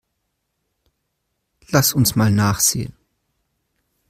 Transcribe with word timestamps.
Lass 1.67 1.93
uns 1.93 2.15
mal 2.15 2.31
nachsehen. 2.31 2.93